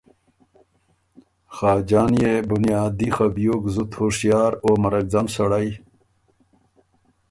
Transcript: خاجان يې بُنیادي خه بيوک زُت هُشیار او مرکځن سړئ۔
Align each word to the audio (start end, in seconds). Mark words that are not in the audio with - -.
خاجان 1.55 2.11
يې 2.23 2.33
بُنیادي 2.49 3.09
خه 3.15 3.27
بيوک 3.35 3.63
زُت 3.73 3.91
هُشیار 3.99 4.51
او 4.65 4.71
مرکځن 4.83 5.25
سړئ۔ 5.35 5.67